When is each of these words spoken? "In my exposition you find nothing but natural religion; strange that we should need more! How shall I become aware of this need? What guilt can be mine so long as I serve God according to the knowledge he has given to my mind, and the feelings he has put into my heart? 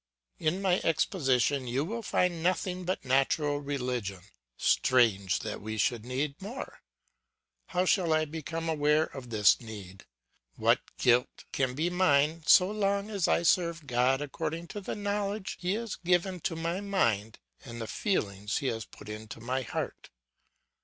"In 0.39 0.63
my 0.63 0.81
exposition 0.83 1.67
you 1.67 2.01
find 2.01 2.41
nothing 2.41 2.85
but 2.85 3.05
natural 3.05 3.59
religion; 3.59 4.21
strange 4.57 5.37
that 5.41 5.61
we 5.61 5.77
should 5.77 6.05
need 6.07 6.41
more! 6.41 6.81
How 7.67 7.85
shall 7.85 8.11
I 8.11 8.25
become 8.25 8.67
aware 8.67 9.03
of 9.03 9.29
this 9.29 9.61
need? 9.61 10.07
What 10.55 10.79
guilt 10.97 11.45
can 11.51 11.75
be 11.75 11.91
mine 11.91 12.41
so 12.47 12.71
long 12.71 13.11
as 13.11 13.27
I 13.27 13.43
serve 13.43 13.85
God 13.85 14.21
according 14.21 14.69
to 14.69 14.81
the 14.81 14.95
knowledge 14.95 15.57
he 15.59 15.73
has 15.73 15.97
given 15.97 16.39
to 16.39 16.55
my 16.55 16.79
mind, 16.81 17.37
and 17.63 17.79
the 17.79 17.85
feelings 17.85 18.57
he 18.57 18.65
has 18.69 18.85
put 18.85 19.07
into 19.07 19.39
my 19.39 19.61
heart? 19.61 20.09